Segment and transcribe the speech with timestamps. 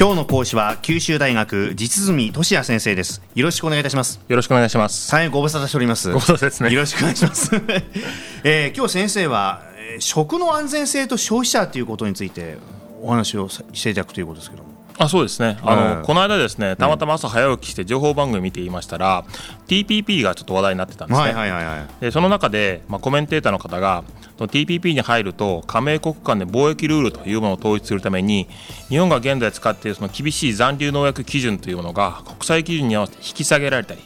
[0.00, 3.20] 今日の講師は九州大学実住俊也先生です。
[3.34, 4.20] よろしくお願いいたします。
[4.28, 5.10] よろしくお願いします。
[5.10, 6.12] 大変ご無沙汰しております。
[6.12, 6.70] ご無沙汰ですね。
[6.70, 7.50] よろしくお願いします、
[8.44, 12.58] えー、今日先生はえー食の安全性と消費者ということについて
[13.02, 14.67] お話をさしていただくということですけども
[14.98, 15.58] あそうですね。
[15.62, 19.24] あの、はいこの間ですねたまたま朝早起きして情報番組見ていましたら、
[19.68, 21.86] TPP がちょっと話題になってたんですね、はいはいはいはい。
[22.00, 24.04] でその中で、まあ、コメンテーターの方が
[24.38, 28.48] TPP に入ると加盟国間で貿易ルールというものを統一するために
[28.88, 34.00] 日本が現在使っているその厳しい残留農薬基準というものが国際基準に合わせて引き下げられたり、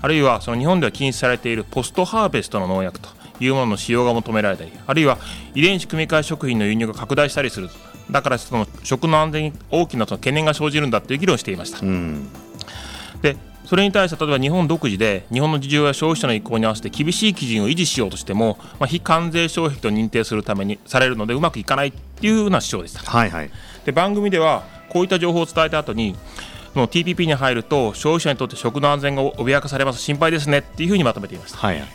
[0.00, 3.08] あるいはその日本では禁止されているポストハーベストの農薬と
[3.40, 5.18] いうものの使用が求められたりあるいは
[5.54, 7.68] 遺伝子組み換え食品の輸入が拡大したりする
[8.10, 11.80] だからその食の安全に大きなその懸念が生じるんだという議論をしていました。
[11.80, 12.28] うん。
[13.22, 23.00] でそれに対して例えば日本独自で日本の事情や消費者の意向に合わせて厳しい基準を維持しようとしても、まあ、非関税障壁と認定するためにされるのでうまくいかないっていうような主張でした。
[23.00, 23.50] はいはい。
[23.86, 26.14] で番組ではこういった情報を伝えた後に
[26.74, 31.58] その TPP に入ると消費者にとって食の安全が脅かされます心配ですねっていうふうにまとめていました。
[31.58, 31.88] はいはい。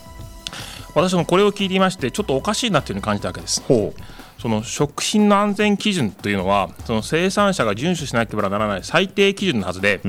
[0.96, 3.62] 私もこれを聞いていましてちょっとおかしいなっていうふうに感じたわけです。
[3.62, 3.94] ほ
[4.40, 10.02] その食品の安全基準というのはその生産者が遵守しなければならない最低基準のはずで、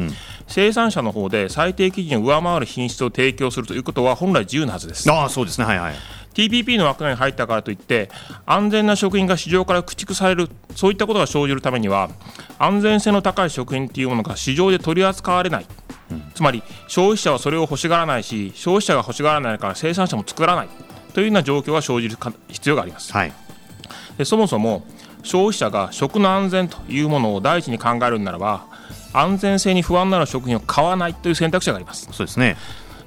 [0.47, 5.09] 生産者の方で最低基準を上回る品質を提供するということは本来自由なはずです。
[5.09, 5.65] うああそうですね。
[5.65, 5.95] はいはい。
[6.33, 8.09] TPP の枠内に入ったからといって
[8.47, 12.09] 安全な食品が市場から駆逐されるそういったことが生じるためには
[12.57, 15.67] 安全性の高い食品というものが市場で取り扱われない、
[16.35, 20.69] つまり消費者はそれを欲しがらないし消費者が欲しがらないから生産者も作らない。
[21.13, 23.13] というような状況が生じるか必要があります。
[23.13, 23.31] はい。
[23.31, 23.35] で
[24.25, 24.85] そもそも
[25.23, 28.65] 消費者が食の安全というものを第一に考えるならば
[29.13, 32.09] 安全性に不安のある食品を買わないという選択肢があります。
[32.13, 32.57] そうですね。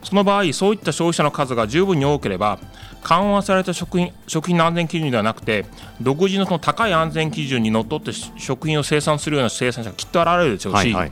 [0.03, 2.59] その場合そういった消費者の数が十分に多ければ
[3.03, 5.65] 緩和された食品食品の安全基準ではなくて
[6.01, 11.11] 独自のその高い安全基準にのっとって食品を生産するような生産者がきっと現れるでしょうし、はいはい。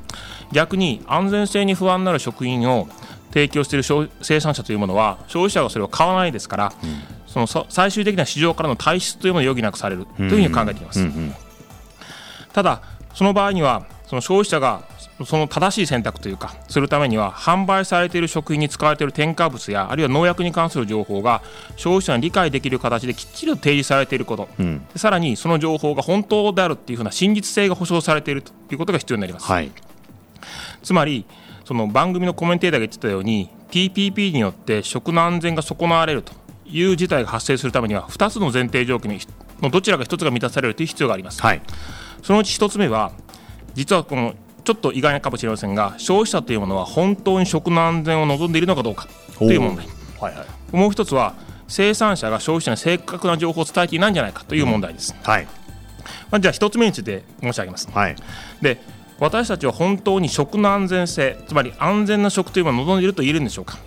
[0.51, 2.89] 逆に安全性に不安のある食品を
[3.33, 6.73] 提供している消生産者というものは消費者がそれを買わないですから、
[7.31, 11.07] そのさ最終的な市場からの退出というものを余儀なくされるというふうに考えています。
[12.53, 12.81] ただ
[13.13, 14.83] その場合にはその消費者が
[15.25, 21.41] その正しい選択というかするためには販売されている食品に使われている添加物やあるいは農薬に関する情報が
[21.77, 29.45] 消費者に理解できる形できっちりと提示されていること、んさらにその情報が本当であるっていうふうな真実性が保証されているということが必要になります。
[29.45, 29.71] はい
[30.83, 31.25] つまり
[31.63, 36.33] その番組のコメンテーターが言ってたように TPP によって食の安全が損なわれると
[36.71, 39.19] いう事態が発生するためには2つの前提条件
[39.61, 41.41] のどちらか1つが満たされるという必要があります。
[41.41, 41.61] はい。
[42.23, 43.11] そのうち1つ目は
[43.73, 49.87] 実はこのちょっと意外かもしれませんが消費者というものは本当に食の安全を望んでいるのかどうかという問題。
[50.19, 50.75] はいはい。
[50.75, 51.33] もう1つは
[51.67, 55.45] 生産者が消費者に正確な情報を伝えていないんじゃないかという問題です、はい。
[56.29, 57.89] まあ、じゃあ1つ目について申し上げます。
[57.91, 58.15] はい。
[58.61, 58.81] で
[59.19, 63.77] 私たちは本当に食の安全性つまり安全な食というものを望んでいると言えるんでしょうか。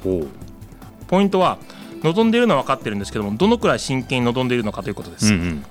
[1.09, 1.59] ポイントは
[2.05, 5.65] 望んでいるのは分かっているんですけどもどのくらい真剣に望んでいるのかということです、うんうん。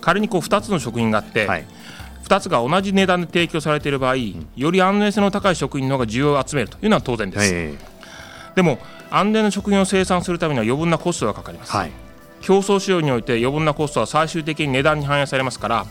[0.00, 1.66] 仮にこう2つの食品があって、はい。
[2.24, 7.74] 2つが同じ値段で提供されている場合、より安全性の高い食品の方が需要を集めるというのは当然です、え
[8.54, 8.78] でも
[9.10, 11.90] 安全な食品を生産するためには余分なコストがかかります、ーはい。
[12.42, 15.86] 競争市場において余分なコストは最終的に値段に反映されますから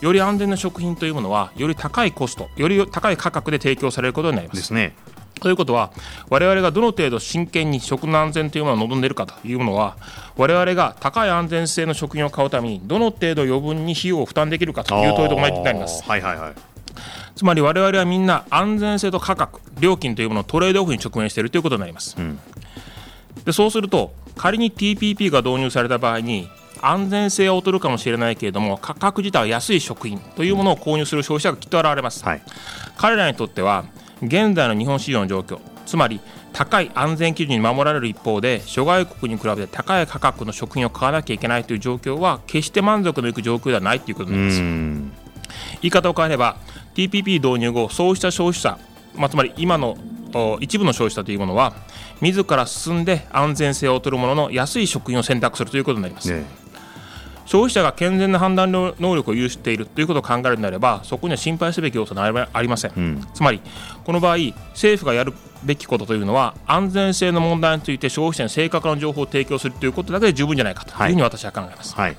[0.00, 4.56] より安全な食品というものはより高いコストより高い価格で提供されることになります。
[4.56, 4.94] ですね
[5.40, 5.92] ということは
[6.28, 9.96] 我々がどの程度真剣に食の安全というものを望んでいるかというものは
[10.36, 16.02] 我々が高い安全性の食品を買うためにどの程度余分に費用を負担できるかという問いとになります。
[16.08, 16.52] はいはいはい。
[17.34, 22.16] つまり我々はみんな安全性と価格料金というものをトレードオフに直面しているということになります、
[23.46, 26.48] でそうすると仮に TPP が導入された場合に
[26.82, 32.42] 安全性は劣るかもしれないけれども価格自体は安い食品というものを購入する消費者がきっと現れます、はい。
[32.98, 33.84] 彼らにとっては
[34.22, 36.20] 現在の日本市場の状況つまり
[36.52, 44.60] 高い安全基準に守られる一方で諸外国に比べて高い価格の食品を買わなきゃいけないという状況は決して満足のいく状況ではないということになります。
[44.60, 45.12] うん。
[45.82, 46.56] 言い方を変えれば
[46.94, 48.78] TPP 導入後そうした消費者、
[49.16, 49.96] まあ、つまり今の
[50.32, 51.72] お一部の消費者というものは
[52.20, 56.44] 自ら進んで安全性を劣るものの安い食品を選択するということになります、ね
[57.50, 63.26] 消費者が健全な判断能力を有しているということを考えるのであればそこには心配すべき要素はありません、ん。
[63.34, 63.60] つまり
[64.04, 64.36] この場合
[64.68, 65.32] 政府がやる
[65.64, 72.16] べきことというのは安全性の問題について消費者に正確な情報を提供するということだけで十分じゃないかというふうに私は考えます、はい。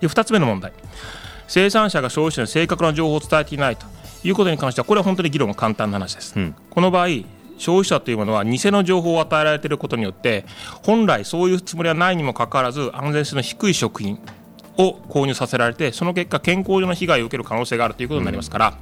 [0.00, 0.72] で2つ目の問題。
[1.46, 3.86] 生産者が消費者に正確な情報を伝えていないと
[4.24, 6.56] いうことに関してはこれは本当に議論が簡単な話です、うん。
[6.68, 7.06] この場合
[7.58, 10.44] 消費者というものは偽の情報を与えられていることによって
[10.82, 14.18] 本来そういうつもりはないにもかかわらず安全性の低い食品
[14.78, 18.78] を購入させられてその結果健康上の被害を受ける可能性があるということになりますから、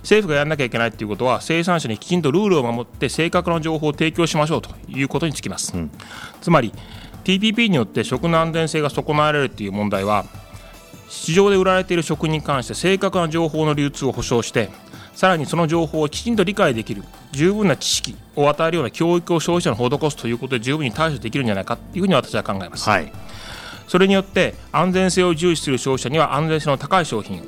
[0.00, 5.90] 政府がやらなきゃいけないということは生産者にきちんとルールを守って正確な情報を提供しましょうということにつきます、うん、
[6.40, 6.72] つまり
[7.24, 10.24] TPP によって食の安全性が損なわれるという問題は
[11.08, 14.68] 市場で売られている食に関して正確な情報の流通を保障して
[15.14, 17.02] さらにその情報をきちんと理解できる
[17.32, 23.12] 十分な知識を与えるような教育を消費者に施すということで十分に対処できるんじゃないかというふうに私は考えます、はい、
[23.88, 27.42] それによって安全性を重視する消費者には安全性の高い商品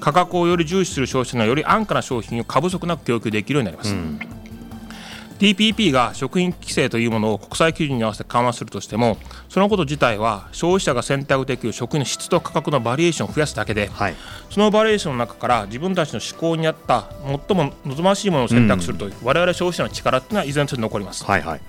[0.00, 4.20] 価格をより重視する消費者にはより安価な商品を過不足なく供給できるようになります、うん
[5.38, 9.18] TPP が食品規制というものを国際基準に合わせて緩和するとしても
[9.48, 14.14] そのこと自体は消費者が選択できる食品の質と価格のバリエーションを増やすだけで、はい、
[14.50, 17.10] そのバリエーションの中から自分たちの思考に合った
[17.48, 21.24] 最も望ましいものを選択するという、うん、我々消費者の力というのは依然として残ります。
[21.24, 21.60] はいはい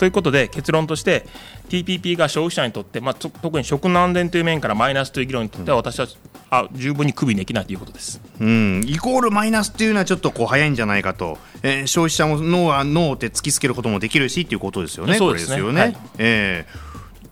[0.00, 1.26] ということで結論として
[1.68, 6.06] TPP が消費者にとって、まあ、特に食の安全という面からマイナスという議論にとっては私は、
[6.48, 15.18] あ十分に区別できないということです、うん、イコールマイナスっていうのはちょっとこう早いんじゃないかと、えー、消費者もノーはノーって突きつけることもできるしっていうことですよね。
[15.18, 16.66] そうですよね、はい、え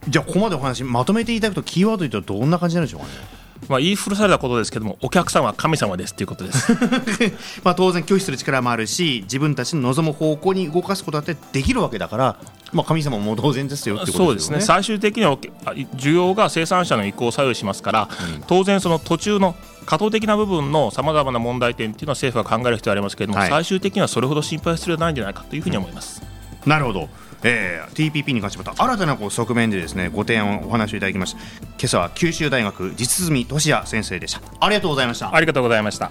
[0.02, 3.37] ー、じゃあここまでお話まとめていただくとキーワードというとどんな感じなんでしょうかね。
[3.68, 6.72] まあ、言い古されたことですけどもお客さんは神様ですということです。
[7.62, 12.36] まあ当然拒否する力もあるし自分たちの望む方向に動かすことだってできるわけだから、
[12.72, 14.60] まあ、神様も当然ですよってことですね。
[14.60, 15.36] 最終的には
[15.96, 19.54] 需要が生産者の意向を左右しますから、うん、当然その途中の
[19.86, 26.22] 過渡的な部分のさまざまな問題点というのは政府は考える必要がありますけれども、はい、最終的にはそれほど心配する必要ないんじゃないかというふうに思います。
[26.64, 27.08] うん、なるほど
[27.42, 31.40] えー、TPP に関してまた新たなこう側面でですねご提案をお話をいただきました。
[31.40, 34.40] 今朝は九州大学実住俊也先生でした。
[34.60, 35.34] ありがとうございました。
[35.34, 36.10] ありがとうございました。